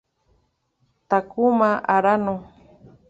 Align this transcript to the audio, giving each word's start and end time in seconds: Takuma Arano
Takuma 1.09 1.69
Arano 1.95 2.35